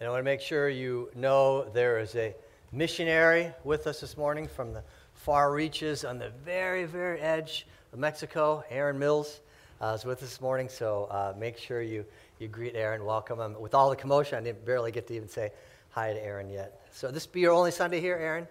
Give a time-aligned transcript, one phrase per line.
[0.00, 2.34] And I want to make sure you know there is a
[2.72, 4.82] missionary with us this morning from the
[5.12, 8.64] far reaches on the very, very edge of Mexico.
[8.70, 9.40] Aaron Mills
[9.80, 12.04] uh, is with us this morning, so uh, make sure you,
[12.40, 13.54] you greet Aaron, welcome him.
[13.60, 15.52] With all the commotion, I didn't barely get to even say
[15.90, 16.80] hi to Aaron yet.
[16.90, 18.48] So this be your only Sunday here, Aaron?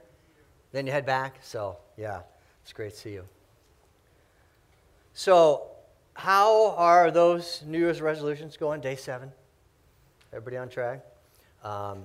[0.72, 1.40] Then you head back?
[1.42, 2.22] So, yeah,
[2.62, 3.26] it's great to see you.
[5.14, 5.68] So,
[6.14, 8.80] how are those New Year's resolutions going?
[8.80, 9.30] Day seven?
[10.32, 11.02] Everybody on track?
[11.64, 12.04] Um,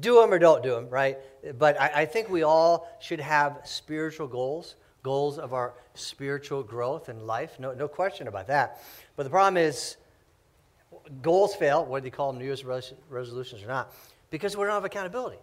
[0.00, 1.18] do them or don't do them, right?
[1.58, 7.08] But I, I, think we all should have spiritual goals, goals of our spiritual growth
[7.08, 7.58] and life.
[7.58, 8.82] No, no question about that.
[9.16, 9.96] But the problem is,
[11.22, 13.92] goals fail, whether you call them New Year's res- resolutions or not,
[14.30, 15.38] because we don't have accountability.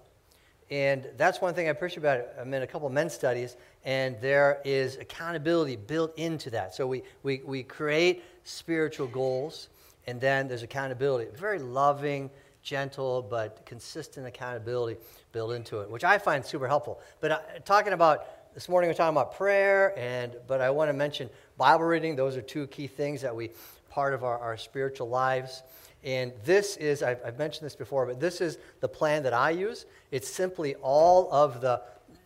[0.69, 2.35] And that's one thing I appreciate about it.
[2.39, 6.73] I'm in a couple of men's studies, and there is accountability built into that.
[6.73, 9.69] So we, we, we create spiritual goals,
[10.07, 11.29] and then there's accountability.
[11.35, 12.29] Very loving,
[12.63, 14.99] gentle, but consistent accountability
[15.31, 17.01] built into it, which I find super helpful.
[17.19, 20.93] But uh, talking about this morning, we're talking about prayer, and but I want to
[20.93, 22.15] mention Bible reading.
[22.15, 23.51] Those are two key things that we
[23.89, 25.61] part of our, our spiritual lives.
[26.03, 29.51] And this is, I've, I've, mentioned this before, but this is the plan that I
[29.51, 29.85] use.
[30.11, 31.81] It's simply all of the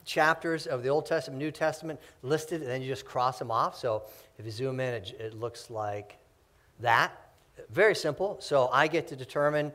[0.06, 3.78] chapters of the Old Testament, New Testament listed, and then you just cross them off.
[3.78, 4.04] So
[4.40, 6.18] if you zoom in, it, it looks like
[6.80, 7.12] that.
[7.70, 8.38] Very simple.
[8.40, 9.72] So I get to determine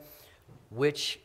[0.74, 1.20] which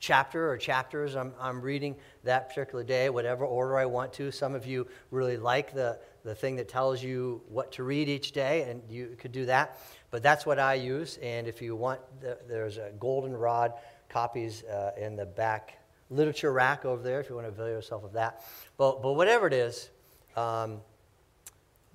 [0.00, 1.94] chapter or chapters I'm, I'm reading
[2.24, 4.32] that particular day, whatever order I want to.
[4.32, 8.32] Some of you really like the, the thing that tells you what to read each
[8.32, 9.78] day, and you could do that.
[10.10, 11.18] But that's what I use.
[11.22, 13.74] And if you want, the, there's a goldenrod
[14.08, 15.76] copies uh, in the back
[16.08, 18.42] literature rack over there if you want to avail yourself of that.
[18.76, 19.90] But, but whatever it is,
[20.34, 20.80] um,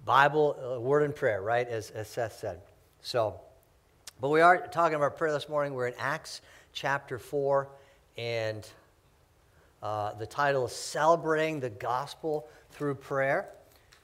[0.06, 2.62] Bible, uh, word and prayer, right, as, as Seth said.
[3.02, 3.42] So,
[4.22, 5.74] but we are talking about prayer this morning.
[5.74, 6.42] We're in Acts
[6.76, 7.70] chapter 4,
[8.18, 8.68] and
[9.82, 13.48] uh, the title is Celebrating the Gospel Through Prayer.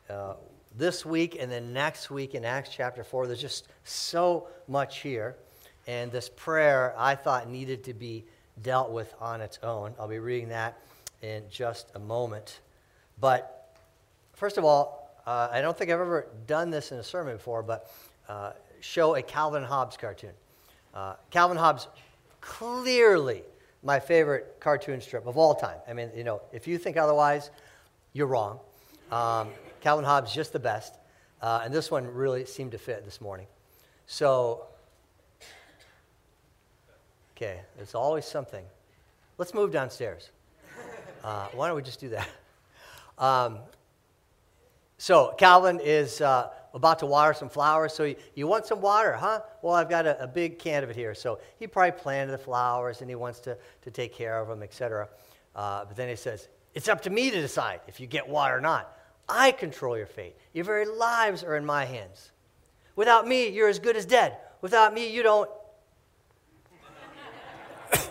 [0.09, 0.35] Uh,
[0.77, 5.35] this week and then next week in Acts chapter 4, there's just so much here.
[5.85, 8.23] And this prayer I thought needed to be
[8.63, 9.93] dealt with on its own.
[9.99, 10.79] I'll be reading that
[11.21, 12.61] in just a moment.
[13.19, 13.75] But
[14.33, 17.63] first of all, uh, I don't think I've ever done this in a sermon before,
[17.63, 17.91] but
[18.29, 20.31] uh, show a Calvin Hobbes cartoon.
[20.93, 21.87] Uh, Calvin Hobbes
[22.41, 23.44] clearly
[23.84, 25.78] my favorite cartoon strip of all time.
[25.88, 27.50] I mean, you know, if you think otherwise,
[28.13, 28.59] you're wrong.
[29.12, 30.94] Um, Calvin Hobbes just the best,
[31.41, 33.47] uh, and this one really seemed to fit this morning.
[34.06, 34.66] So,
[37.35, 38.66] okay, there's always something.
[39.38, 40.29] Let's move downstairs.
[41.23, 42.29] Uh, why don't we just do that?
[43.18, 43.59] Um,
[44.97, 46.22] so Calvin is.
[46.22, 47.93] Uh, about to water some flowers.
[47.93, 49.41] So you, you want some water, huh?
[49.61, 51.13] Well, I've got a, a, big can of it here.
[51.13, 54.63] So he probably planted the flowers and he wants to, to take care of them,
[54.63, 55.09] etc.
[55.55, 58.57] Uh, but then he says, It's up to me to decide if you get water
[58.57, 58.97] or not.
[59.27, 60.35] I control your fate.
[60.53, 62.31] Your very lives are in my hands.
[62.95, 64.37] Without me, you're as good as dead.
[64.61, 65.49] Without me, you don't.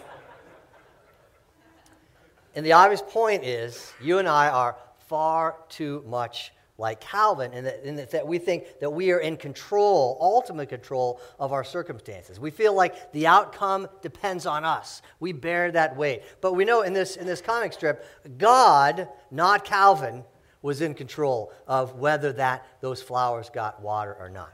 [2.54, 4.76] and the obvious point is, you and I are
[5.08, 7.64] far too much like Calvin, in
[7.96, 12.40] that, that we think that we are in control, ultimate control of our circumstances.
[12.40, 15.02] We feel like the outcome depends on us.
[15.20, 16.22] We bear that weight.
[16.40, 18.04] But we know in this, in this comic strip,
[18.38, 20.24] God, not Calvin,
[20.62, 24.52] was in control of whether that those flowers got water or not.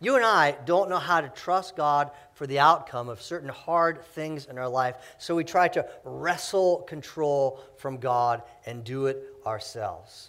[0.00, 4.04] You and I don't know how to trust God for the outcome of certain hard
[4.04, 9.22] things in our life, so we try to wrestle control from God and do it
[9.46, 10.28] ourselves.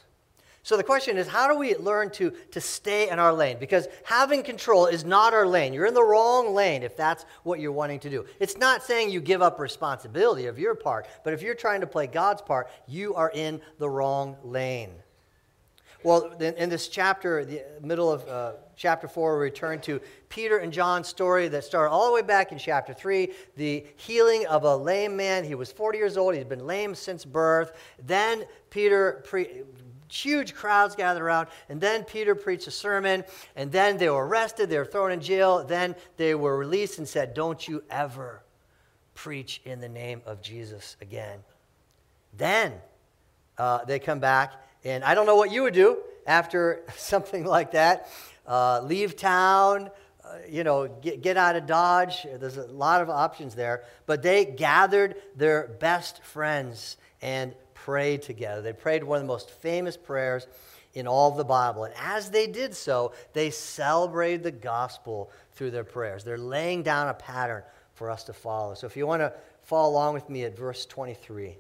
[0.68, 3.56] So the question is, how do we learn to, to stay in our lane?
[3.58, 5.72] Because having control is not our lane.
[5.72, 8.26] You're in the wrong lane if that's what you're wanting to do.
[8.42, 11.88] It's not saying you give up responsibility of your part, but if you're trying to
[11.88, 14.92] play God's part, you are in the wrong lane.
[16.04, 20.72] Well, in, this chapter, the middle of uh, chapter 4, we return to Peter and
[20.72, 24.76] John's story that started all the way back in chapter 3, the healing of a
[24.76, 25.44] lame man.
[25.44, 26.36] He was 40 years old.
[26.36, 27.72] He's been lame since birth.
[28.06, 29.64] Then Peter pre-
[30.10, 31.48] huge crowds gathered around.
[31.70, 33.24] And then Peter preached a sermon.
[33.56, 34.70] And then they were arrested.
[34.70, 35.64] They were thrown in jail.
[35.64, 38.44] Then they were released and said, Don't you ever
[39.18, 41.40] preach in the name of Jesus again.
[42.38, 42.74] Then
[43.58, 44.54] uh, they come back.
[44.86, 48.10] And I don't know what you would do after something like that.
[48.46, 49.90] Uh, leave town.
[50.24, 52.28] Uh, you know, get, get out of Dodge.
[52.40, 53.84] There's a lot of options there.
[54.06, 57.56] But they gathered their best friends and
[57.88, 58.62] prayed together.
[58.62, 60.46] They prayed one of the most famous prayers
[60.94, 61.86] in all of the Bible.
[61.86, 66.26] And as they did so, they celebrated the gospel through their prayers.
[66.26, 67.64] They're laying down a pattern
[67.94, 68.74] for us to follow.
[68.74, 69.32] So if you want to
[69.64, 71.56] follow along with me at verse 23.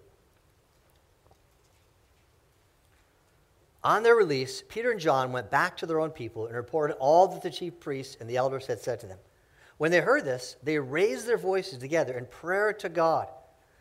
[3.85, 7.29] On their release, Peter and John went back to their own people and reported all
[7.29, 9.19] that the chief priests and the elders had said to them.
[9.77, 13.29] When they heard this, they raised their voices together in prayer to God.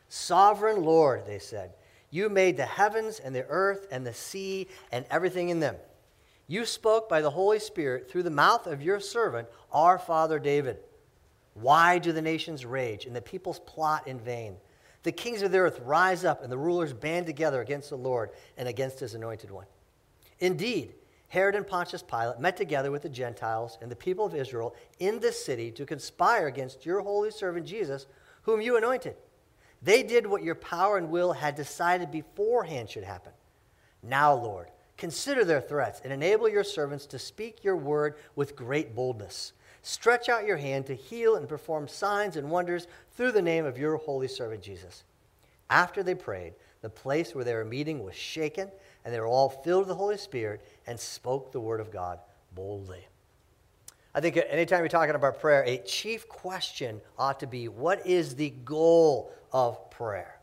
[0.09, 1.73] Sovereign Lord, they said,
[2.11, 5.77] you made the heavens and the earth and the sea and everything in them.
[6.49, 10.79] You spoke by the Holy Spirit through the mouth of your servant, our father David.
[11.55, 14.57] Why do the nations rage and the peoples plot in vain?
[15.03, 18.31] The kings of the earth rise up and the rulers band together against the Lord
[18.57, 19.67] and against his anointed one.
[20.39, 20.95] Indeed,
[21.29, 25.19] Herod and Pontius Pilate met together with the Gentiles and the people of Israel in
[25.19, 28.07] this city to conspire against your holy servant Jesus,
[28.43, 29.17] whom you anointed.
[29.87, 33.31] They did what your power and will had decided beforehand should happen.
[34.03, 34.67] Now, Lord,
[34.97, 39.53] consider their threats and enable your servants to speak your word with great boldness.
[39.83, 43.79] Stretch out your hand to heal and perform signs and wonders through the name of
[43.79, 45.05] your holy servant Jesus.
[45.71, 48.69] After they prayed, the place where they were meeting was shaken
[49.05, 52.19] and they were all filled with the Holy Spirit and spoke the word of God
[52.57, 53.07] boldly.
[54.17, 58.35] I think anytime you're talking about prayer, a chief question ought to be what is
[58.35, 60.39] the goal of prayer?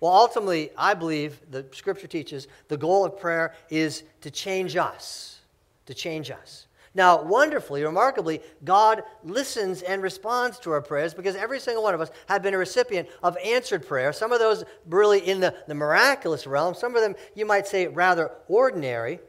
[0.00, 5.40] Well, ultimately, I believe the scripture teaches the goal of prayer is to change us,
[5.84, 6.66] to change us.
[6.94, 12.00] Now, wonderfully, remarkably, God listens and responds to our prayers because every single one of
[12.00, 14.10] us have been a recipient of answered prayer.
[14.14, 17.88] Some of those really in the, the miraculous realm, some of them you might say
[17.88, 19.20] rather ordinary,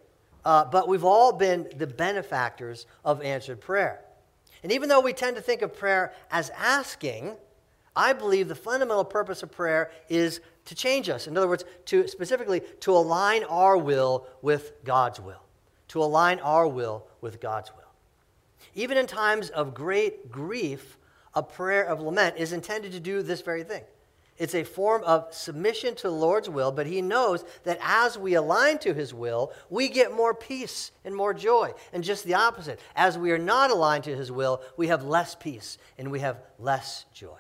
[0.45, 3.99] uh, but we've all been the benefactors of answered prayer.
[4.63, 7.35] And even though we tend to think of prayer as asking,
[7.95, 11.27] I believe the fundamental purpose of prayer is to change us.
[11.27, 15.41] In other words, to specifically to align our will with God's will
[15.91, 17.83] to align our will with God's will.
[18.75, 20.97] Even in times of great grief,
[21.33, 23.83] a prayer of lament is intended to do this very thing.
[24.38, 28.35] It's a form of submission to the Lord's will, but He knows that as we
[28.35, 31.73] align to His will, we get more peace and more joy.
[31.91, 32.79] And just the opposite.
[32.95, 36.41] As we are not aligned to His will, we have less peace and we have
[36.57, 37.38] less joy.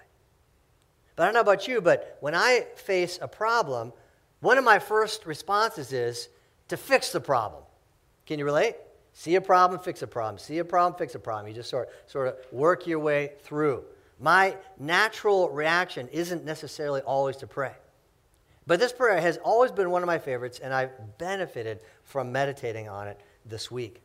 [1.15, 3.93] But I don't know about you, but when I face a problem,
[4.39, 6.29] one of my first responses is
[6.69, 7.63] to fix the problem.
[8.25, 8.75] Can you relate?
[9.13, 10.37] See a problem, fix a problem.
[10.37, 11.47] See a problem, fix a problem.
[11.47, 13.83] You just sort, sort of work your way through.
[14.19, 17.73] My natural reaction isn't necessarily always to pray.
[18.67, 22.87] But this prayer has always been one of my favorites, and I've benefited from meditating
[22.87, 24.01] on it this week.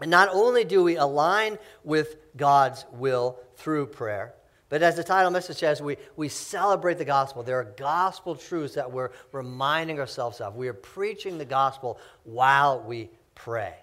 [0.00, 4.34] And not only do we align with God's will through prayer,
[4.74, 7.44] but as the title message says, we, we celebrate the gospel.
[7.44, 10.56] There are gospel truths that we're reminding ourselves of.
[10.56, 13.76] We are preaching the gospel while we pray.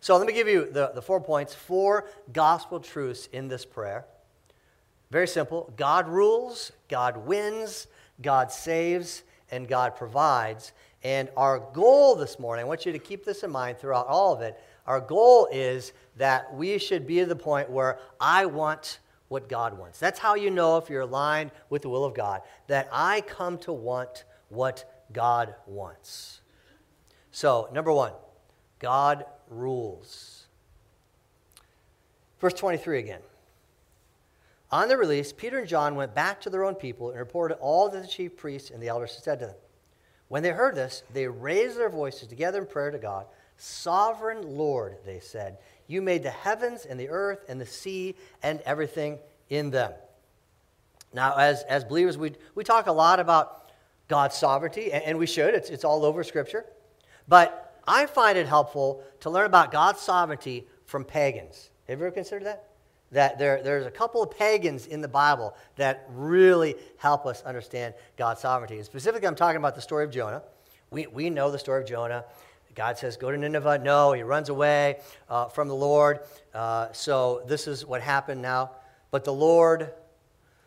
[0.00, 4.04] So let me give you the, the four points, four gospel truths in this prayer.
[5.12, 7.86] Very simple God rules, God wins,
[8.20, 9.22] God saves,
[9.52, 10.72] and God provides.
[11.04, 14.32] And our goal this morning, I want you to keep this in mind throughout all
[14.32, 14.60] of it.
[14.88, 18.98] Our goal is that we should be at the point where I want
[19.30, 20.00] what God wants.
[20.00, 23.58] That's how you know if you're aligned with the will of God, that I come
[23.58, 26.40] to want what God wants.
[27.30, 28.12] So, number one,
[28.80, 30.46] God rules.
[32.40, 33.20] Verse 23 again.
[34.72, 37.88] On the release, Peter and John went back to their own people and reported all
[37.88, 39.56] that the chief priests and the elders had said to them.
[40.26, 43.26] When they heard this, they raised their voices together in prayer to God.
[43.56, 45.58] Sovereign Lord, they said,
[45.90, 49.18] you made the heavens and the earth and the sea and everything
[49.48, 49.92] in them.
[51.12, 53.72] Now, as, as believers, we, we talk a lot about
[54.06, 55.54] God's sovereignty, and, and we should.
[55.54, 56.64] It's, it's all over Scripture.
[57.26, 61.70] But I find it helpful to learn about God's sovereignty from pagans.
[61.88, 62.68] Have you ever considered that?
[63.10, 67.94] That there, there's a couple of pagans in the Bible that really help us understand
[68.16, 68.76] God's sovereignty.
[68.76, 70.42] And specifically, I'm talking about the story of Jonah.
[70.90, 72.24] We, we know the story of Jonah.
[72.74, 73.78] God says, Go to Nineveh.
[73.78, 76.20] No, he runs away uh, from the Lord.
[76.54, 78.72] Uh, so this is what happened now.
[79.10, 79.92] But the Lord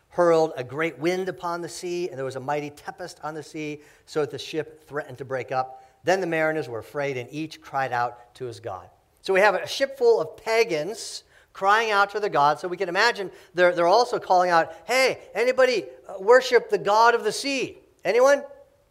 [0.09, 3.41] hurled a great wind upon the sea, and there was a mighty tempest on the
[3.41, 5.83] sea, so that the ship threatened to break up.
[6.03, 8.89] Then the mariners were afraid, and each cried out to his God.
[9.21, 12.59] So we have a ship full of pagans crying out to their God.
[12.59, 17.15] So we can imagine they're, they're also calling out, hey, anybody uh, worship the God
[17.15, 17.77] of the sea?
[18.03, 18.43] Anyone?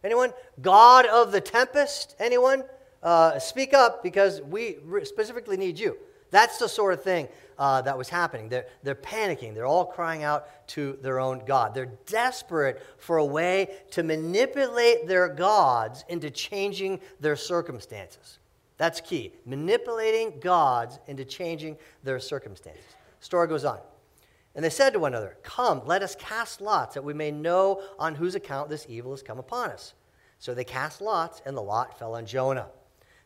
[0.03, 0.33] Anyone?
[0.61, 2.15] God of the tempest?
[2.19, 2.63] Anyone?
[3.03, 5.97] Uh, speak up because we specifically need you.
[6.31, 7.27] That's the sort of thing
[7.59, 8.49] uh, that was happening.
[8.49, 9.53] They're, they're panicking.
[9.53, 11.75] They're all crying out to their own God.
[11.75, 18.39] They're desperate for a way to manipulate their gods into changing their circumstances.
[18.77, 19.33] That's key.
[19.45, 22.83] Manipulating gods into changing their circumstances.
[23.19, 23.77] Story goes on.
[24.55, 27.81] And they said to one another, Come, let us cast lots that we may know
[27.99, 29.93] on whose account this evil has come upon us.
[30.39, 32.67] So they cast lots, and the lot fell on Jonah.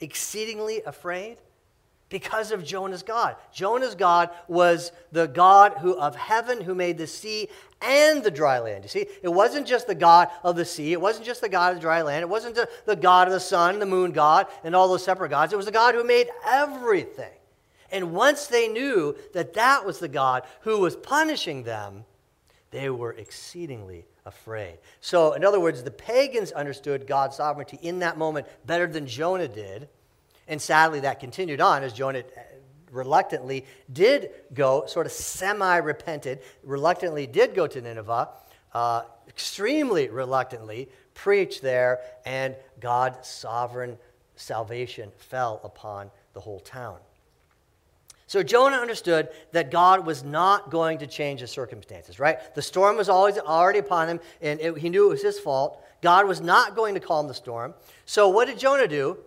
[0.00, 1.38] exceedingly afraid?
[2.08, 3.36] because of Jonah's God.
[3.52, 7.48] Jonah's God was the God who, of heaven who made the sea
[7.82, 8.84] and the dry land.
[8.84, 11.72] You see, it wasn't just the God of the sea, it wasn't just the God
[11.72, 14.46] of the dry land, it wasn't the, the God of the sun, the moon God,
[14.64, 15.52] and all those separate gods.
[15.52, 17.32] It was the God who made everything.
[17.90, 22.04] And once they knew that that was the God who was punishing them,
[22.70, 24.78] they were exceedingly afraid.
[25.00, 29.48] So, in other words, the pagans understood God's sovereignty in that moment better than Jonah
[29.48, 29.88] did.
[30.46, 32.40] And sadly, that continued on as Jonah uh,
[32.92, 38.28] reluctantly did go, sort of semi repented, reluctantly did go to Nineveh,
[38.72, 43.98] uh, extremely reluctantly preached there, and God's sovereign
[44.36, 46.98] salvation fell upon the whole town.
[48.28, 52.54] So Jonah understood that God was not going to change his circumstances, right?
[52.54, 55.82] The storm was always already upon him, and it, he knew it was his fault.
[56.02, 57.74] God was not going to calm the storm.
[58.06, 59.18] So what did Jonah do?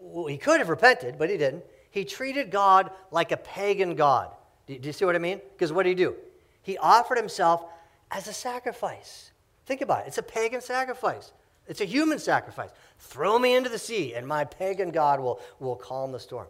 [0.00, 1.64] well, he could have repented, but he didn't.
[1.90, 4.30] He treated God like a pagan God.
[4.66, 5.40] Do, do you see what I mean?
[5.52, 6.16] Because what did he do?
[6.62, 7.64] He offered himself
[8.10, 9.30] as a sacrifice.
[9.66, 10.08] Think about it.
[10.08, 11.32] It's a pagan sacrifice.
[11.68, 12.70] It's a human sacrifice.
[12.98, 16.48] Throw me into the sea, and my pagan God will, will calm the storm.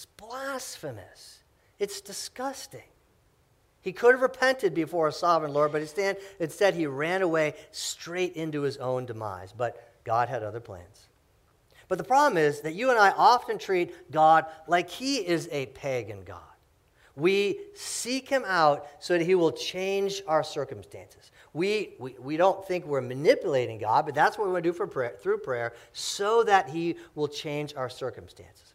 [0.00, 1.40] It's blasphemous.
[1.78, 2.88] It's disgusting.
[3.82, 8.34] He could have repented before a sovereign Lord, but instead, instead he ran away straight
[8.34, 9.52] into his own demise.
[9.52, 11.08] But God had other plans.
[11.86, 15.66] But the problem is that you and I often treat God like he is a
[15.66, 16.40] pagan God.
[17.14, 21.30] We seek him out so that he will change our circumstances.
[21.52, 24.74] We, we, we don't think we're manipulating God, but that's what we want to do
[24.74, 28.72] for prayer, through prayer so that he will change our circumstances.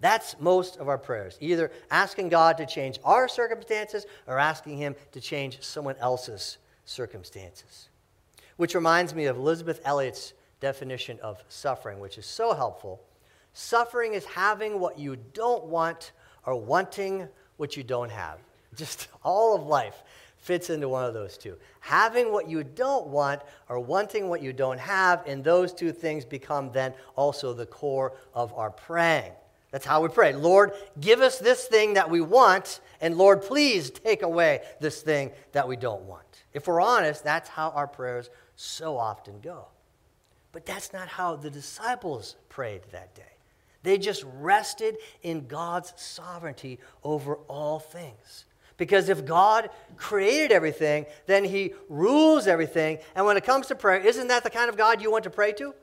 [0.00, 4.94] That's most of our prayers, either asking God to change our circumstances or asking him
[5.12, 7.88] to change someone else's circumstances.
[8.56, 13.02] Which reminds me of Elisabeth Elliot's definition of suffering, which is so helpful.
[13.52, 16.12] Suffering is having what you don't want
[16.46, 18.38] or wanting what you don't have.
[18.74, 20.02] Just all of life
[20.36, 21.56] fits into one of those two.
[21.80, 26.24] Having what you don't want or wanting what you don't have, and those two things
[26.24, 29.32] become then also the core of our praying.
[29.74, 30.32] That's how we pray.
[30.32, 35.32] Lord, give us this thing that we want, and Lord, please take away this thing
[35.50, 36.44] that we don't want.
[36.52, 39.66] If we're honest, that's how our prayers so often go.
[40.52, 43.32] But that's not how the disciples prayed that day.
[43.82, 48.44] They just rested in God's sovereignty over all things.
[48.76, 52.98] Because if God created everything, then He rules everything.
[53.16, 55.30] And when it comes to prayer, isn't that the kind of God you want to
[55.30, 55.74] pray to?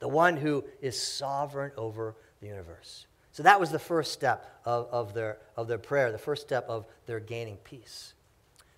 [0.00, 3.06] The one who is sovereign over the universe.
[3.32, 6.68] So that was the first step of, of, their, of their prayer, the first step
[6.68, 8.12] of their gaining peace.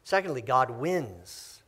[0.05, 1.63] Secondly, God wins.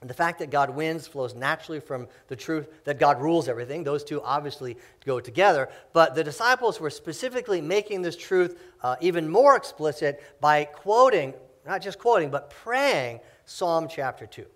[0.00, 3.82] And the fact that God wins flows naturally from the truth that God rules everything.
[3.82, 5.68] Those two obviously go together.
[5.92, 11.34] But the disciples were specifically making this truth uh, even more explicit by quoting,
[11.66, 14.46] not just quoting, but praying Psalm chapter 2.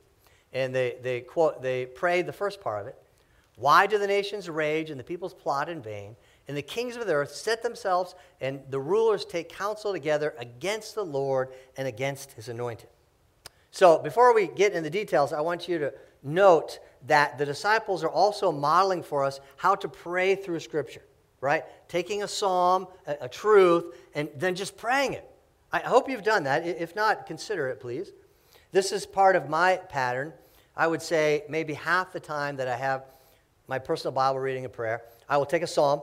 [0.52, 2.96] And they, they, quote, they prayed the first part of it
[3.56, 6.14] Why do the nations rage and the peoples plot in vain?
[6.48, 10.94] And the kings of the earth set themselves, and the rulers take counsel together against
[10.94, 12.88] the Lord and against his anointed.
[13.70, 18.04] So before we get into the details, I want you to note that the disciples
[18.04, 21.02] are also modeling for us how to pray through Scripture,
[21.40, 21.64] right?
[21.88, 25.28] Taking a psalm, a, a truth, and then just praying it.
[25.72, 26.66] I hope you've done that.
[26.66, 28.12] If not, consider it, please.
[28.72, 30.32] This is part of my pattern.
[30.76, 33.04] I would say maybe half the time that I have
[33.68, 36.02] my personal Bible reading and prayer, I will take a psalm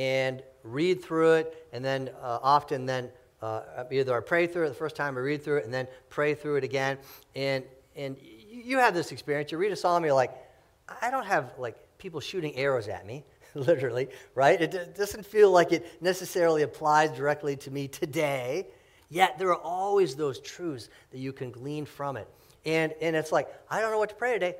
[0.00, 3.10] and read through it, and then uh, often then
[3.42, 5.86] uh, either I pray through it the first time, I read through it, and then
[6.08, 6.96] pray through it again.
[7.36, 7.64] And,
[7.94, 8.16] and
[8.50, 9.52] you have this experience.
[9.52, 10.32] You read a psalm, you're like,
[11.02, 14.58] I don't have like people shooting arrows at me, literally, right?
[14.58, 18.68] It doesn't feel like it necessarily applies directly to me today.
[19.10, 22.26] Yet there are always those truths that you can glean from it.
[22.64, 24.56] And, and it's like, I don't know what to pray today.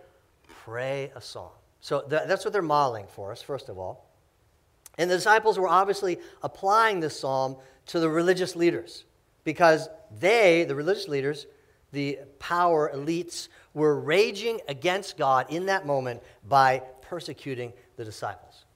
[0.64, 1.52] Pray a psalm.
[1.80, 4.09] So th- that's what they're modeling for us, first of all.
[5.00, 9.04] And the disciples were obviously applying this psalm to the religious leaders
[9.44, 9.88] because
[10.18, 11.46] they, the religious leaders,
[11.90, 18.66] the power elites, were raging against God in that moment by persecuting the disciples.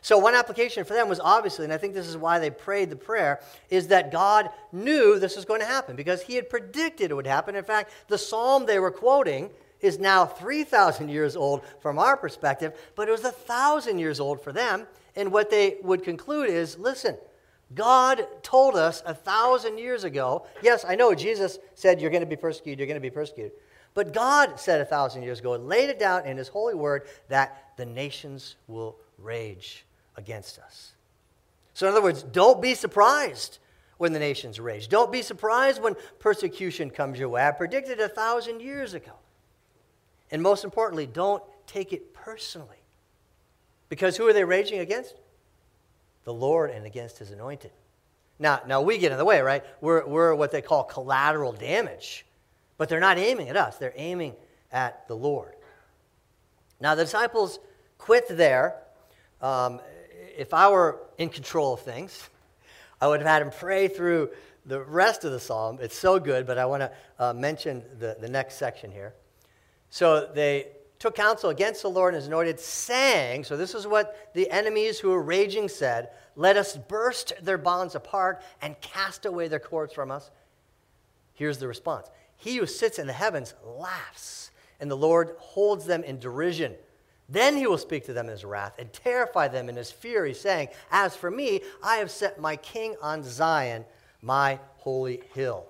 [0.00, 2.88] So, one application for them was obviously, and I think this is why they prayed
[2.88, 7.10] the prayer, is that God knew this was going to happen because He had predicted
[7.10, 7.56] it would happen.
[7.56, 9.50] In fact, the psalm they were quoting
[9.80, 14.52] is now 3,000 years old from our perspective, but it was 1,000 years old for
[14.52, 14.86] them.
[15.16, 17.16] And what they would conclude is listen,
[17.74, 20.46] God told us a thousand years ago.
[20.62, 23.52] Yes, I know Jesus said you're going to be persecuted, you're going to be persecuted.
[23.94, 27.72] But God said a thousand years ago, laid it down in His holy word, that
[27.76, 29.84] the nations will rage
[30.16, 30.92] against us.
[31.74, 33.58] So, in other words, don't be surprised
[33.98, 34.88] when the nations rage.
[34.88, 37.46] Don't be surprised when persecution comes your way.
[37.46, 39.12] I predicted a thousand years ago.
[40.30, 42.83] And most importantly, don't take it personally.
[43.88, 45.14] Because who are they raging against?
[46.24, 47.70] The Lord and against his anointed.
[48.38, 49.64] Now, now we get in the way, right?
[49.80, 52.24] We're, we're what they call collateral damage.
[52.76, 54.34] But they're not aiming at us, they're aiming
[54.72, 55.54] at the Lord.
[56.80, 57.60] Now, the disciples
[57.98, 58.74] quit there.
[59.40, 59.80] Um,
[60.36, 62.28] if I were in control of things,
[63.00, 64.30] I would have had him pray through
[64.66, 65.78] the rest of the psalm.
[65.80, 69.14] It's so good, but I want to uh, mention the, the next section here.
[69.90, 70.68] So they
[71.04, 73.44] took counsel against the Lord and his anointed, sang.
[73.44, 77.94] So this is what the enemies who were raging said Let us burst their bonds
[77.94, 80.30] apart and cast away their cords from us.
[81.34, 82.08] Here's the response
[82.38, 86.74] He who sits in the heavens laughs, and the Lord holds them in derision.
[87.28, 90.32] Then he will speak to them in his wrath and terrify them in his fury,
[90.32, 93.84] saying, As for me, I have set my king on Zion,
[94.22, 95.66] my holy hill.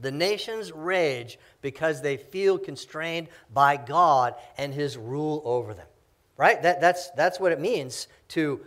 [0.00, 5.86] The nations rage because they feel constrained by God and his rule over them.
[6.36, 6.60] Right?
[6.62, 8.60] That, that's, that's what it means to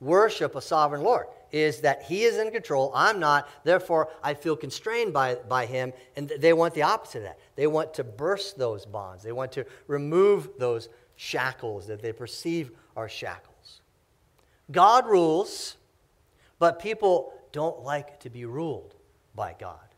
[0.00, 4.56] worship a sovereign Lord, is that he is in control, I'm not, therefore I feel
[4.56, 7.38] constrained by, by him, and they want the opposite of that.
[7.56, 12.70] They want to burst those bonds, they want to remove those shackles that they perceive
[12.96, 13.82] are shackles.
[14.70, 15.76] God rules,
[16.58, 18.94] but people don't like to be ruled
[19.34, 19.89] by God.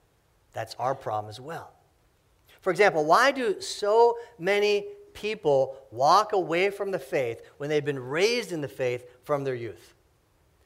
[0.53, 1.73] That's our problem as well.
[2.61, 7.99] For example, why do so many people walk away from the faith when they've been
[7.99, 9.95] raised in the faith from their youth?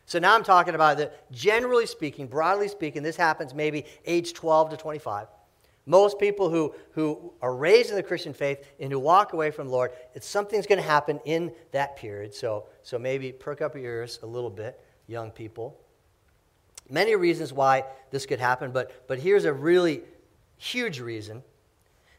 [0.04, 4.70] So now I'm talking about that, generally speaking, broadly speaking, this happens maybe age 12
[4.70, 5.26] to 25.
[5.84, 9.68] Most people who, who are raised in the Christian faith and who walk away from
[9.68, 12.34] the Lord, it's something's going to happen in that period.
[12.34, 15.80] So, so maybe perk up your ears a little bit, young people.
[16.88, 20.02] Many reasons why this could happen, but, but here's a really
[20.56, 21.42] huge reason.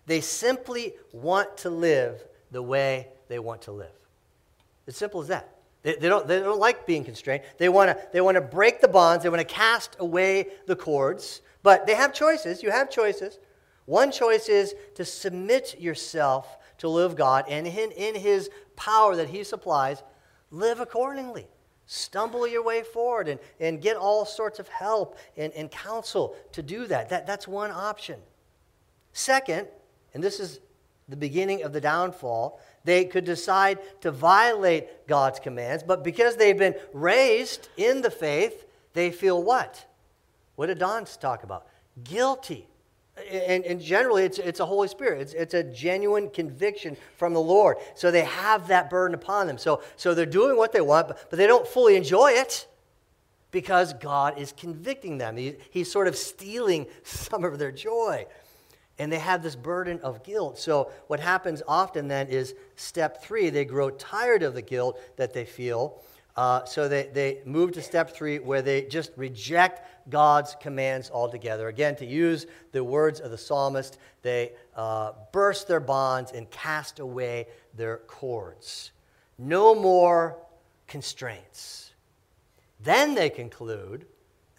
[0.05, 3.91] They simply want to live the way they want to live.
[4.85, 5.49] It's simple as that.
[5.83, 7.43] They, they, don't, they don't like being constrained.
[7.57, 11.41] They want to they wanna break the bonds, they want to cast away the cords,
[11.63, 12.63] but they have choices.
[12.63, 13.39] You have choices.
[13.85, 19.29] One choice is to submit yourself to live God, and in, in His power that
[19.29, 20.03] He supplies,
[20.51, 21.47] live accordingly
[21.87, 26.61] stumble your way forward and, and get all sorts of help and, and counsel to
[26.61, 27.09] do that.
[27.09, 27.25] that.
[27.25, 28.19] That's one option.
[29.13, 29.67] Second,
[30.13, 30.59] and this is
[31.09, 36.57] the beginning of the downfall, they could decide to violate God's commands, but because they've
[36.57, 39.85] been raised in the faith, they feel what?
[40.55, 41.67] What did Don talk about?
[42.03, 42.67] Guilty
[43.31, 45.21] and, and generally it's, it's a Holy Spirit.
[45.21, 47.77] It's, it's a genuine conviction from the Lord.
[47.95, 49.57] So they have that burden upon them.
[49.57, 52.67] So, so they're doing what they want, but, but they don't fully enjoy it
[53.51, 55.37] because God is convicting them.
[55.37, 58.25] He, he's sort of stealing some of their joy.
[58.99, 60.57] And they have this burden of guilt.
[60.57, 65.33] So, what happens often then is step three, they grow tired of the guilt that
[65.33, 66.01] they feel.
[66.37, 71.67] Uh, so they, they move to step three, where they just reject God's commands altogether.
[71.67, 76.99] Again, to use the words of the psalmist, they uh, burst their bonds and cast
[76.99, 78.91] away their cords.
[79.39, 80.37] No more
[80.87, 81.91] constraints.
[82.79, 84.05] Then they conclude,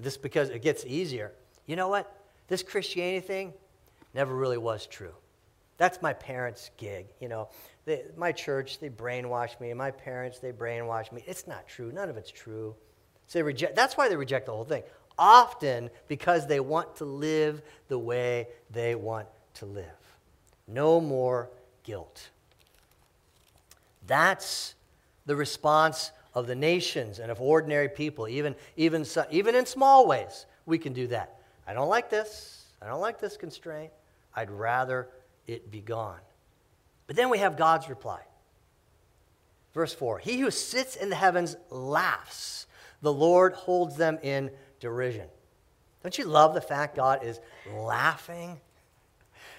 [0.00, 1.32] this because it gets easier,
[1.66, 2.12] you know what?
[2.48, 3.52] This Christianity thing
[4.14, 5.14] never really was true.
[5.76, 7.06] That's my parents' gig.
[7.20, 7.48] You know,
[7.88, 9.72] they, my church, they brainwash me.
[9.72, 11.24] My parents, they brainwash me.
[11.26, 11.90] It's not true.
[11.90, 12.74] None of it's true.
[13.26, 14.82] So they reject, that's why they reject the whole thing
[15.18, 19.84] often because they want to live the way they want to live.
[20.68, 21.50] No more
[21.82, 22.28] guilt.
[24.06, 24.74] That's
[25.26, 30.46] the response of the nations and of ordinary people, even, even, even in small ways.
[30.66, 31.40] We can do that.
[31.66, 32.66] I don't like this.
[32.80, 33.90] I don't like this constraint.
[34.36, 35.08] I'd rather
[35.46, 36.20] it be gone.
[37.08, 38.20] But then we have God's reply.
[39.74, 42.66] Verse 4 He who sits in the heavens laughs,
[43.02, 45.28] the Lord holds them in derision.
[46.04, 47.40] Don't you love the fact God is
[47.74, 48.60] laughing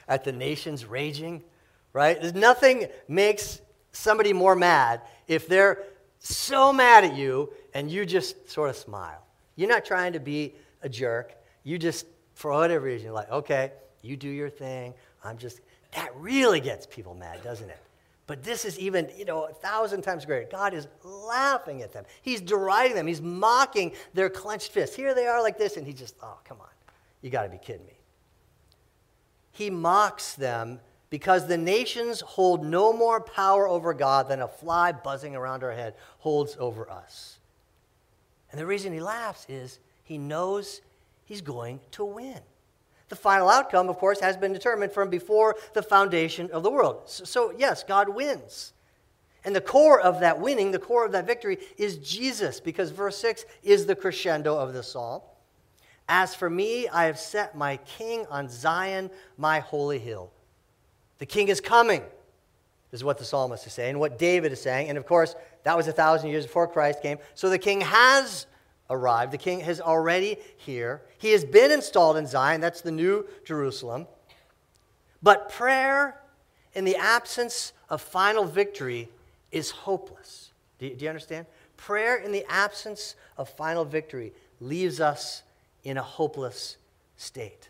[0.08, 1.44] at the nations raging?
[1.92, 2.20] Right?
[2.22, 3.60] There's nothing makes
[3.92, 5.84] somebody more mad if they're
[6.20, 9.26] so mad at you and you just sort of smile.
[9.56, 11.36] You're not trying to be a jerk.
[11.64, 14.94] You just, for whatever reason, you're like, okay, you do your thing.
[15.24, 15.60] I'm just,
[15.94, 17.80] that really gets people mad, doesn't it?
[18.28, 20.48] But this is even, you know, a thousand times greater.
[20.52, 22.06] God is laughing at them.
[22.22, 23.08] He's deriding them.
[23.08, 24.96] He's mocking their clenched fists.
[24.96, 26.68] Here they are like this, and he just, oh, come on.
[27.22, 27.98] You got to be kidding me.
[29.52, 34.92] He mocks them because the nations hold no more power over God than a fly
[34.92, 37.40] buzzing around our head holds over us.
[38.52, 40.82] And the reason he laughs is he knows
[41.26, 42.40] he's going to win.
[43.10, 47.02] The final outcome, of course, has been determined from before the foundation of the world.
[47.06, 48.74] So, yes, God wins.
[49.44, 53.18] And the core of that winning, the core of that victory, is Jesus, because verse
[53.18, 55.22] 6 is the crescendo of the psalm.
[56.08, 60.32] As for me, I have set my king on Zion, my holy hill.
[61.20, 62.04] The king is coming,
[62.92, 64.90] is what the psalmist is saying, what David is saying.
[64.90, 67.18] And of course, that was a thousand years before Christ came.
[67.36, 68.48] So the king has
[68.90, 69.32] arrived.
[69.32, 71.02] The king is already here.
[71.18, 72.62] He has been installed in Zion.
[72.62, 74.08] That's the new Jerusalem.
[75.22, 76.22] But prayer
[76.74, 79.10] in the absence of final victory
[79.52, 80.52] is hopeless.
[80.80, 81.46] Do you, do you understand?
[81.78, 85.44] Prayer in the absence of final victory leaves us
[85.84, 86.78] in a hopeless
[87.18, 87.70] state.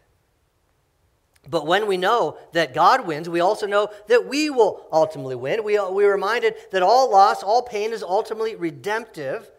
[1.49, 5.63] But when we know that God wins, we also know that we will ultimately win.
[5.63, 9.49] We, we're reminded that all loss, all pain is ultimately redemptive.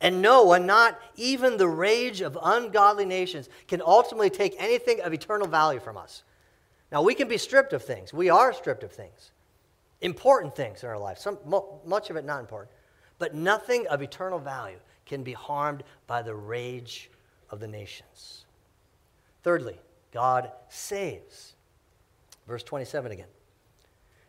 [0.00, 5.12] And no one, not even the rage of ungodly nations, can ultimately take anything of
[5.12, 6.22] eternal value from us.
[6.92, 8.12] Now, we can be stripped of things.
[8.12, 9.32] We are stripped of things,
[10.00, 11.38] important things in our life, some,
[11.84, 12.70] much of it not important.
[13.18, 17.10] But nothing of eternal value can be harmed by the rage
[17.50, 18.44] of the nations.
[19.42, 19.80] Thirdly,
[20.12, 21.54] God saves.
[22.46, 23.26] Verse 27 again.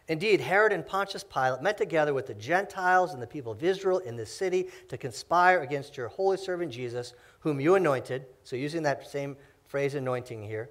[0.08, 4.00] Indeed, Herod and Pontius Pilate met together with the Gentiles and the people of Israel
[4.00, 8.26] in this city to conspire against your holy servant Jesus, whom you anointed.
[8.44, 10.70] So, using that same phrase, anointing here.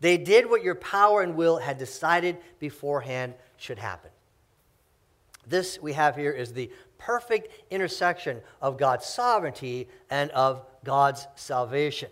[0.00, 4.10] They did what your power and will had decided beforehand should happen.
[5.46, 12.10] This we have here is the perfect intersection of God's sovereignty and of God's salvation.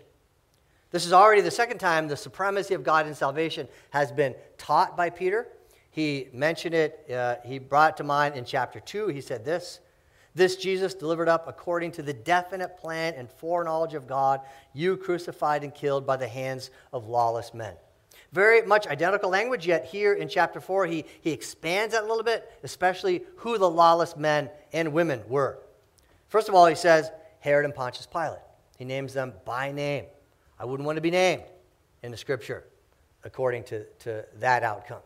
[0.91, 4.95] This is already the second time the supremacy of God in salvation has been taught
[4.95, 5.47] by Peter.
[5.95, 9.07] He mentioned it, uh, he brought it to mind in chapter 2.
[9.07, 9.79] He said this
[10.35, 14.41] This Jesus delivered up according to the definite plan and foreknowledge of God,
[14.73, 17.75] you crucified and killed by the hands of lawless men.
[18.33, 22.25] Very much identical language, yet here in chapter 4, he, he expands that a little
[22.25, 25.59] bit, especially who the lawless men and women were.
[26.27, 28.39] First of all, he says Herod and Pontius Pilate.
[28.77, 30.07] He names them by name.
[30.59, 31.43] I wouldn't want to be named
[32.03, 32.65] in the scripture
[33.23, 34.99] according to, to that outcome.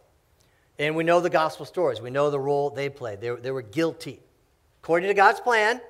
[0.80, 2.02] And we know the gospel stories.
[2.02, 3.22] We know the role they played.
[3.22, 4.22] They, they were guilty
[4.82, 5.82] according to God's plan,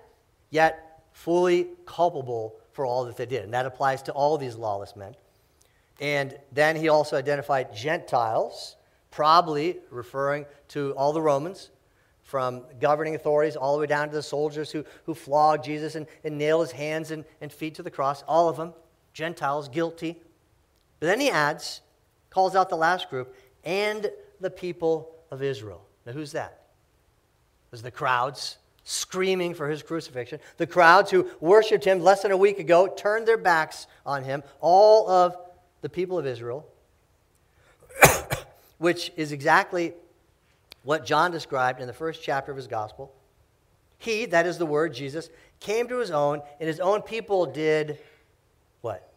[0.49, 3.43] yet fully culpable for all that they did.
[3.43, 5.15] And that applies to all these lawless men.
[6.02, 8.78] And then he also identified Gentiles,
[9.12, 11.69] probably referring to all the Romans,
[12.23, 16.08] from governing authorities all the way down to the soldiers who, who flogged Jesus and,
[16.23, 18.23] and nailed his hands and, and feet to the cross.
[18.28, 18.73] All of them
[19.13, 20.15] Gentiles, guilty.
[20.99, 21.82] But then he adds,
[22.30, 25.82] calls out the last group, and the people of Israel.
[26.06, 26.62] Now, who's that?
[27.69, 30.39] There's the crowds screaming for his crucifixion.
[30.58, 34.43] The crowds who worshiped him less than a week ago turned their backs on him.
[34.62, 35.38] All of
[35.82, 36.67] the people of Israel,
[38.80, 39.93] which is exactly
[40.84, 43.13] what John described in the first chapter of his gospel.
[43.99, 47.99] He, that is the word, Jesus, came to his own, and his own people did
[48.82, 49.10] what?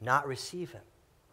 [0.00, 0.82] not receive him.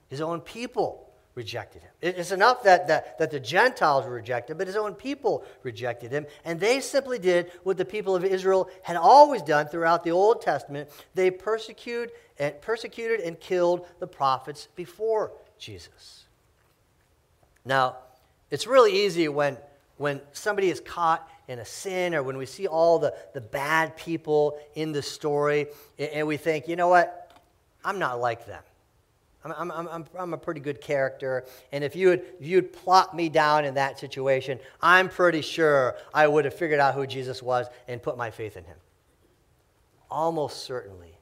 [0.10, 1.92] His own people rejected him.
[2.02, 6.28] It's enough that, that, that the Gentiles rejected, but his own people rejected him.
[6.46, 10.42] And they simply did what the people of Israel had always done throughout the Old
[10.42, 10.90] Testament.
[11.16, 16.26] They persecuted and, persecuted and killed the prophets before Jesus.
[17.66, 17.98] Now,
[18.52, 19.58] it's really easy when,
[19.98, 23.98] when somebody is caught in a sin or when we see all the, the bad
[23.98, 25.68] people in the story
[25.98, 27.32] and we think, you know what?
[27.84, 28.62] I'm not like them.
[29.46, 31.46] I'm, I'm, I'm, I'm a pretty good character.
[31.72, 36.28] And if you if you'd plot me down in that situation, I'm pretty sure I
[36.28, 38.78] would have figured out who Jesus was and put my faith in him.
[40.10, 41.18] Almost certainly,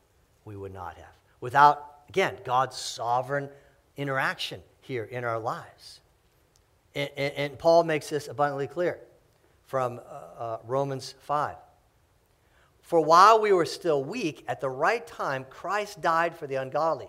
[0.46, 1.16] we would not have.
[1.40, 3.50] Without, again, God's sovereign
[3.98, 6.02] interaction here in our lives.
[6.94, 9.00] And, and, and Paul makes this abundantly clear.
[9.66, 11.56] from uh, uh, Romans 5.
[12.82, 17.08] For while we were still weak, at the right time, Christ died for the ungodly.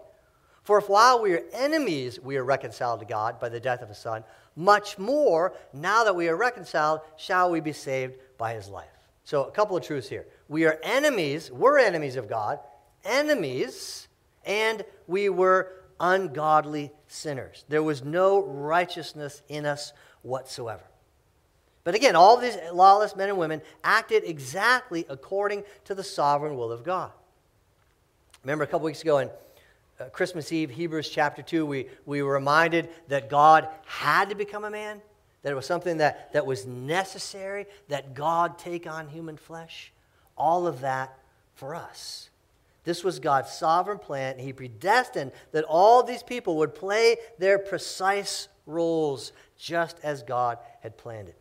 [0.63, 3.89] For if while we are enemies, we are reconciled to God by the death of
[3.89, 4.23] his Son,
[4.55, 8.89] much more, now that we are reconciled, shall we be saved by his life.
[9.25, 10.27] So, a couple of truths here.
[10.49, 12.59] We are enemies, we're enemies of God,
[13.05, 14.09] enemies,
[14.45, 17.65] and we were ungodly sinners.
[17.69, 20.83] There was no righteousness in us whatsoever.
[21.85, 26.71] But again, all these lawless men and women acted exactly according to the sovereign will
[26.71, 27.11] of God.
[28.45, 29.31] Remember a couple weeks ago in uh,
[30.11, 34.71] Christmas Eve, Hebrews chapter 2, we, we were reminded that God had to become a
[34.71, 35.01] man,
[35.43, 39.93] that it was something that, that was necessary, that God take on human flesh.
[40.37, 41.19] All of that
[41.55, 42.31] for us.
[42.85, 44.39] This was God's sovereign plan.
[44.39, 50.97] He predestined that all these people would play their precise roles just as God had
[50.97, 51.37] planned it.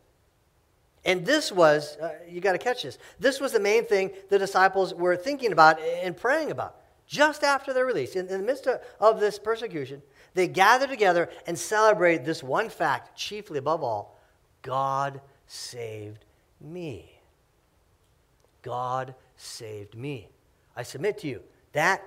[1.04, 4.38] And this was, uh, you got to catch this, this was the main thing the
[4.38, 6.76] disciples were thinking about and praying about
[7.12, 8.16] just after their release.
[8.16, 10.00] In, in the midst of, of this persecution,
[10.32, 14.18] they gather together and celebrate this one fact, chiefly above all
[14.62, 16.24] God saved
[16.58, 17.12] me.
[18.62, 20.30] God saved me.
[20.74, 22.02] I submit to you, that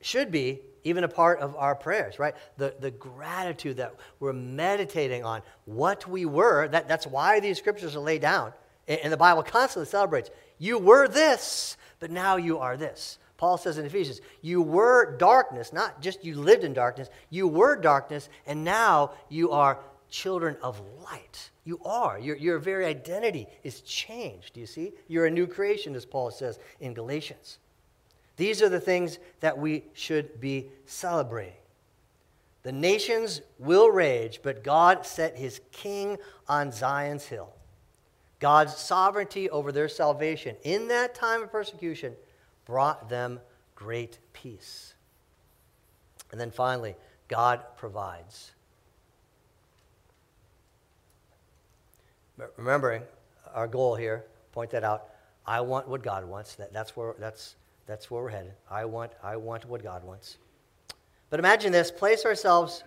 [0.00, 2.34] should be even a part of our prayers, right?
[2.56, 6.68] The, the gratitude that we're meditating on what we were.
[6.68, 8.54] That, that's why these scriptures are laid down.
[8.88, 10.30] And, and the Bible constantly celebrates.
[10.58, 13.18] You were this, but now you are this.
[13.36, 17.76] Paul says in Ephesians, you were darkness, not just you lived in darkness, you were
[17.76, 21.50] darkness, and now you are children of light.
[21.64, 22.18] You are.
[22.18, 24.92] Your, your very identity is changed, do you see?
[25.08, 27.58] You're a new creation, as Paul says in Galatians.
[28.36, 31.54] These are the things that we should be celebrating.
[32.62, 36.18] The nations will rage, but God set his king
[36.48, 37.52] on Zion's hill.
[38.38, 42.14] God's sovereignty over their salvation in that time of persecution
[42.66, 43.40] brought them
[43.74, 44.94] great peace.
[46.30, 46.94] And then finally,
[47.28, 48.52] God provides.
[52.56, 53.02] Remembering
[53.54, 55.08] our goal here, point that out.
[55.46, 56.56] I want what God wants.
[56.56, 57.54] That, that's, where, that's
[57.86, 58.52] that's where we're headed.
[58.70, 60.36] I want, I want what God wants.
[61.30, 62.84] But imagine this place ourselves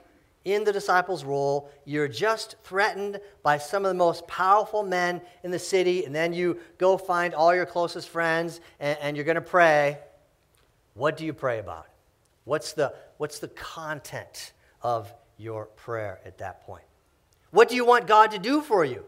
[0.53, 1.69] in the disciples' role.
[1.85, 6.33] You're just threatened by some of the most powerful men in the city, and then
[6.33, 9.99] you go find all your closest friends and, and you're going to pray.
[10.93, 11.87] What do you pray about?
[12.45, 16.83] What's the, what's the content of your prayer at that point?
[17.51, 19.03] What do you want God to do for you?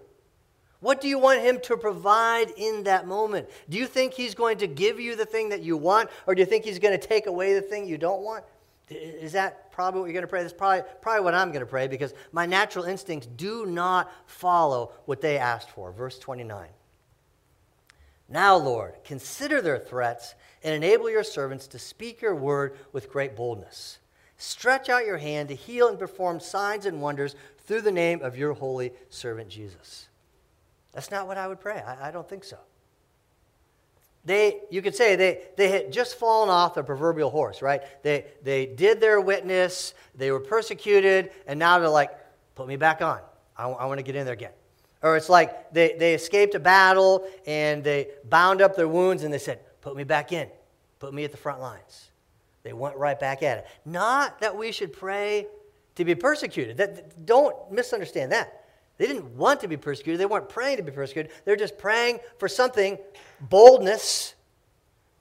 [0.80, 3.50] What do you want him to provide in that moment?
[3.70, 6.40] Do you think he's going to give you the thing that you want, or do
[6.40, 8.44] you think he's going to take away the thing you don't want?
[8.92, 10.42] Is that probably what you're going to pray?
[10.42, 14.92] That's probably, probably what I'm going to pray because my natural instincts do not follow
[15.06, 15.92] what they asked for.
[15.92, 16.68] Verse 29.
[18.28, 23.36] Now, Lord, consider their threats and enable your servants to speak your word with great
[23.36, 24.00] boldness.
[24.38, 28.38] Stretch out your hand to heal and perform signs and wonders through the name of
[28.38, 30.08] your holy servant Jesus.
[30.94, 31.84] That's not what I would pray.
[31.86, 32.58] I, I don't think so.
[34.24, 37.82] They, you could say they, they had just fallen off the proverbial horse, right?
[38.04, 42.12] They, they did their witness, they were persecuted, and now they're like,
[42.56, 43.20] put me back on.
[43.58, 44.52] I, I want to get in there again.
[45.02, 49.34] Or it's like they, they escaped a battle and they bound up their wounds and
[49.34, 50.48] they said, put me back in,
[51.00, 52.12] put me at the front lines.
[52.62, 53.66] They went right back at it.
[53.86, 55.48] Not that we should pray
[55.96, 56.78] to be persecuted.
[56.78, 58.61] That, don't misunderstand that.
[59.02, 60.20] They didn't want to be persecuted.
[60.20, 61.32] They weren't praying to be persecuted.
[61.44, 63.00] They're just praying for something,
[63.40, 64.36] boldness,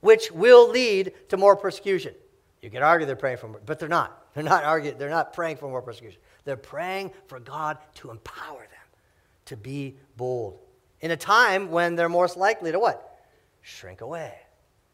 [0.00, 2.12] which will lead to more persecution.
[2.60, 4.34] You can argue they're praying for more, but they're not.
[4.34, 6.20] They're not arguing, they're not praying for more persecution.
[6.44, 8.98] They're praying for God to empower them
[9.46, 10.58] to be bold.
[11.00, 13.18] In a time when they're most likely to what?
[13.62, 14.34] Shrink away.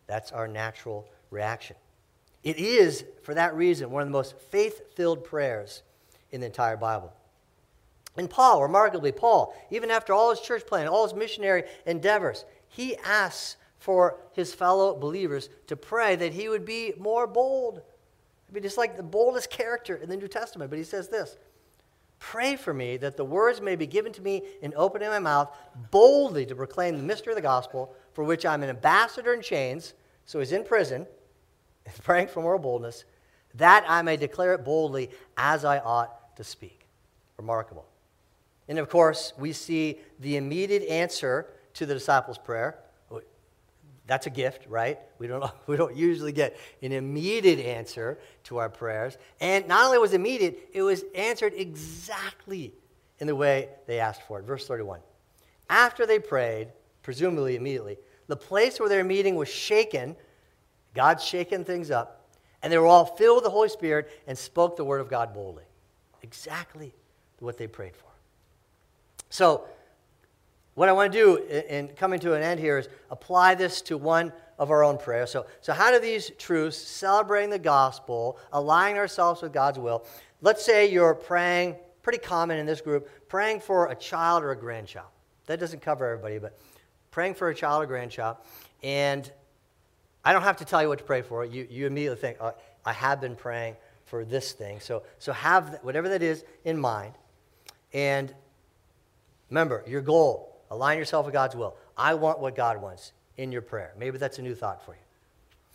[0.06, 1.74] That's our natural reaction.
[2.44, 5.82] It is, for that reason, one of the most faith filled prayers
[6.30, 7.12] in the entire Bible.
[8.16, 12.96] And Paul, remarkably, Paul, even after all his church planting, all his missionary endeavors, he
[12.96, 17.82] asks for his fellow believers to pray that he would be more bold.
[18.48, 20.70] I mean, just like the boldest character in the New Testament.
[20.70, 21.36] But he says this
[22.18, 25.56] Pray for me that the words may be given to me in opening my mouth
[25.90, 29.94] boldly to proclaim the mystery of the gospel, for which I'm an ambassador in chains.
[30.24, 31.06] So he's in prison,
[32.02, 33.04] praying for more boldness,
[33.54, 36.88] that I may declare it boldly as I ought to speak.
[37.36, 37.86] Remarkable.
[38.68, 42.78] And of course, we see the immediate answer to the disciples' prayer.
[43.10, 43.20] Oh,
[44.06, 44.98] that's a gift, right?
[45.18, 49.18] We don't, we don't usually get an immediate answer to our prayers.
[49.40, 52.72] And not only was it immediate, it was answered exactly
[53.18, 54.44] in the way they asked for it.
[54.44, 55.00] Verse 31
[55.68, 56.68] after they prayed,
[57.02, 57.98] presumably immediately,
[58.28, 60.16] the place where they were meeting was shaken.
[60.94, 62.28] God's shaken things up.
[62.62, 65.34] And they were all filled with the Holy Spirit and spoke the word of God
[65.34, 65.64] boldly.
[66.22, 66.94] Exactly
[67.38, 68.06] what they prayed for.
[69.30, 69.66] So,
[70.74, 73.96] what I want to do in coming to an end here is apply this to
[73.96, 75.30] one of our own prayers.
[75.30, 80.04] So, so how do these truths, celebrating the gospel, aligning ourselves with God's will,
[80.42, 84.56] let's say you're praying, pretty common in this group, praying for a child or a
[84.56, 85.08] grandchild.
[85.46, 86.58] That doesn't cover everybody, but
[87.10, 88.36] praying for a child or grandchild.
[88.82, 89.30] And
[90.24, 91.44] I don't have to tell you what to pray for.
[91.44, 94.80] You, you immediately think, oh, I have been praying for this thing.
[94.80, 97.14] So, so have whatever that is in mind.
[97.92, 98.34] And
[99.50, 101.76] remember, your goal, align yourself with God's will.
[101.96, 103.94] I want what God wants in your prayer.
[103.98, 105.00] Maybe that's a new thought for you.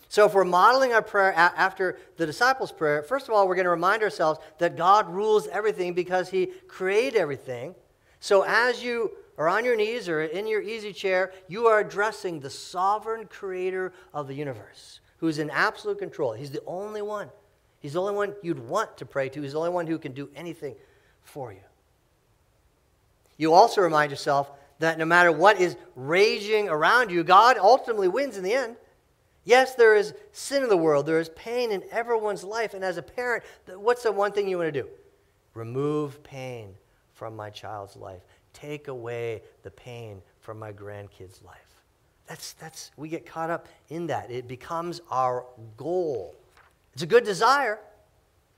[0.09, 3.63] So, if we're modeling our prayer after the disciples' prayer, first of all, we're going
[3.63, 7.75] to remind ourselves that God rules everything because He created everything.
[8.19, 12.41] So, as you are on your knees or in your easy chair, you are addressing
[12.41, 16.33] the sovereign creator of the universe who's in absolute control.
[16.33, 17.29] He's the only one.
[17.79, 19.41] He's the only one you'd want to pray to.
[19.41, 20.75] He's the only one who can do anything
[21.23, 21.61] for you.
[23.41, 28.37] You also remind yourself that no matter what is raging around you, God ultimately wins
[28.37, 28.75] in the end.
[29.45, 32.75] Yes, there is sin in the world, there is pain in everyone's life.
[32.75, 34.87] And as a parent, what's the one thing you want to do?
[35.55, 36.75] Remove pain
[37.13, 38.21] from my child's life,
[38.53, 41.57] take away the pain from my grandkid's life.
[42.27, 44.29] That's, that's, we get caught up in that.
[44.29, 45.45] It becomes our
[45.77, 46.35] goal.
[46.93, 47.79] It's a good desire.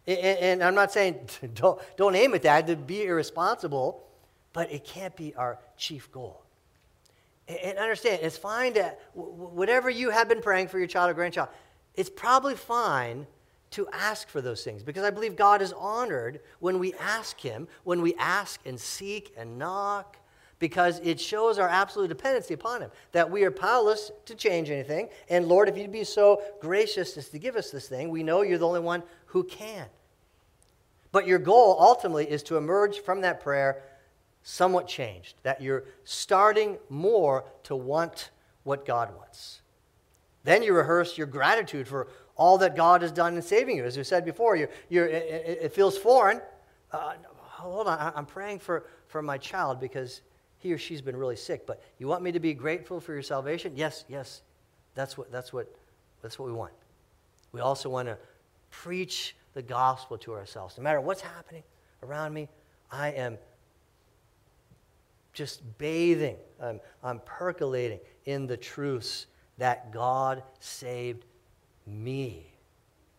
[0.06, 4.04] And, I'm not saying don't, don't aim at that to be irresponsible
[4.54, 6.44] but it can't be our chief goal.
[7.48, 11.50] And understand, it's fine to, whatever you have been praying for your child or grandchild,
[11.96, 13.28] it's probably fine
[13.72, 17.68] to ask for those things because I believe God is honored when we ask Him,
[17.84, 20.18] when we ask and seek and knock,
[20.60, 25.10] because it shows our absolute dependency upon Him, that we are powerless to change anything.
[25.28, 28.44] And Lord, if you'd be so gracious as to give us this thing, we know
[28.44, 29.88] you're the only one who can.
[31.12, 33.84] But your goal ultimately is to emerge from that prayer
[34.44, 38.30] somewhat changed, that you're starting more to want
[38.64, 39.62] what God wants.
[40.44, 43.86] Then you rehearse your gratitude for all that God has done in saving you.
[43.86, 46.42] As we said before, you're, you're, it, it, feels foreign.
[46.92, 50.22] Uh, hold on, I'm praying for, for my child because
[50.58, 51.66] he or she's been really sick.
[51.66, 53.74] But you want me to be grateful for your salvation?
[53.76, 54.42] Yes, yes.
[54.96, 55.74] That's what, that's what,
[56.22, 56.74] that's what we want.
[57.54, 58.18] We also want to
[58.72, 60.78] preach the gospel to ourselves.
[60.78, 61.64] No matter what's happening
[62.02, 62.50] around me,
[62.92, 63.38] I am
[65.34, 69.26] just bathing, I'm, I'm percolating in the truths
[69.58, 71.26] that God saved
[71.86, 72.54] me.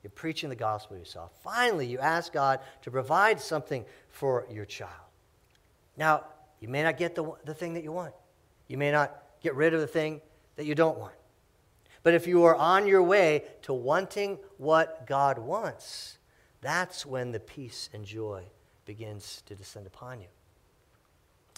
[0.03, 1.33] You're preaching the gospel to yourself.
[1.42, 4.90] Finally, you ask God to provide something for your child.
[5.96, 6.24] Now,
[6.61, 8.14] you may not get the, the thing that you want.
[8.68, 10.20] You may not get rid of the thing
[10.57, 11.14] that you don't want.
[12.03, 16.18] But if you are on your way to wanting what God wants,
[16.61, 18.44] that's when the peace and joy
[18.85, 20.27] begins to descend upon you.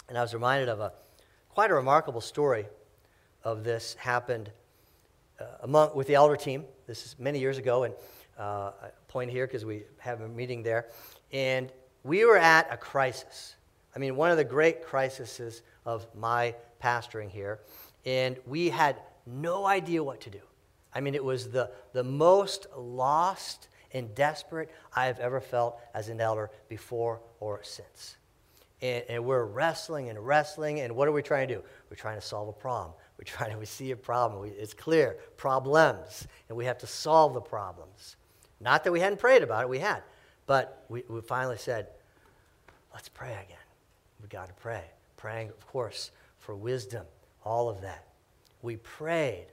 [0.09, 0.93] And I was reminded of a
[1.49, 2.65] quite a remarkable story
[3.43, 4.51] of this happened
[5.39, 6.63] uh, among, with the elder team.
[6.85, 7.93] This is many years ago, and
[8.37, 10.87] uh, I point here because we have a meeting there.
[11.33, 11.71] And
[12.03, 13.55] we were at a crisis.
[13.95, 17.59] I mean, one of the great crises of my pastoring here.
[18.05, 20.41] And we had no idea what to do.
[20.93, 26.09] I mean, it was the, the most lost and desperate I have ever felt as
[26.09, 28.17] an elder before or since
[28.81, 30.81] and, and, we're wrestling and wrestling.
[30.81, 31.63] And what are we trying to do?
[31.89, 32.93] We're trying to solve a problem.
[33.17, 34.43] We're trying to we see a problem.
[34.43, 38.15] We, it's clear problems, and we have to solve the problems.
[38.59, 40.03] Not that we hadn't prayed about it, we had,
[40.45, 41.87] but we, we finally said,
[42.93, 43.57] "Let's pray again.
[44.21, 44.83] We got to pray."
[45.15, 47.07] Praying, of course, for wisdom,
[47.43, 48.05] all of that.
[48.61, 49.47] We prayed.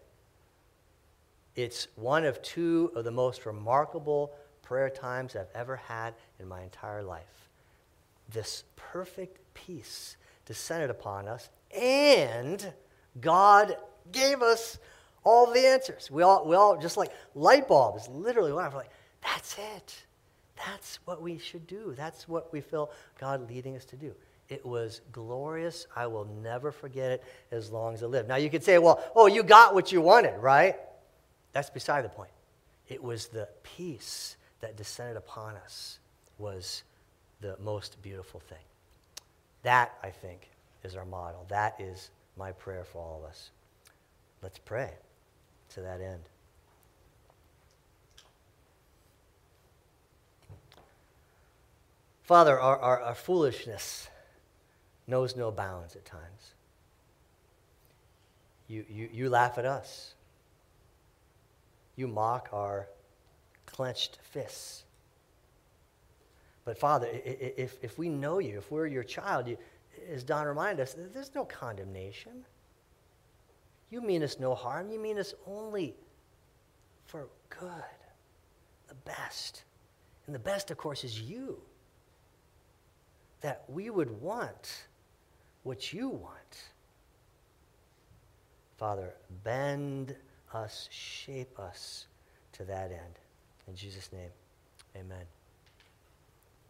[1.57, 6.61] It's one of two of the most remarkable prayer times I've ever had in my
[6.63, 7.44] entire life
[8.35, 12.73] this perfect peace descended upon us, and
[13.21, 13.77] God
[14.13, 14.79] gave us
[15.25, 16.11] all the answers.
[16.11, 18.75] We all, we all just like light bulbs, literally went off.
[18.75, 18.91] Like,
[19.23, 20.05] that's it.
[20.67, 21.95] That's what we should do.
[21.97, 24.15] That's what we feel God leading us to do.
[24.49, 25.87] It was glorious.
[25.97, 28.29] I will never forget it as long as I live.
[28.29, 30.77] Now you could say, well, oh, you got what you wanted, right?
[31.53, 32.31] That's beside the point.
[32.89, 35.99] It was the peace that descended upon us
[36.39, 36.83] was
[37.45, 38.65] the most beautiful thing.
[39.65, 40.49] That, I think,
[40.83, 41.45] is our model.
[41.49, 43.51] That is my prayer for all of us.
[44.43, 44.91] Let's pray
[45.75, 46.23] to that end.
[52.23, 54.09] Father, our, our, our, foolishness
[55.07, 56.55] knows no bounds at times.
[58.67, 60.15] you, you, you laugh at us.
[61.95, 62.89] You mock our
[63.67, 64.85] clenched fists.
[66.65, 69.59] But Father, if, if we know you, if we're your child, you,
[70.11, 72.45] as Don reminded us, there's no condemnation.
[73.91, 74.91] You mean us no harm.
[74.91, 75.95] You mean us only
[77.05, 77.71] for good,
[78.89, 79.65] the best.
[80.27, 81.59] And the best, of course, is you.
[83.43, 84.87] That we would want
[85.65, 86.63] what you want.
[88.79, 90.17] Father, bend
[90.53, 92.07] us, shape us
[92.53, 93.19] to that end.
[93.69, 94.31] In Jesus' name,
[94.97, 95.27] amen.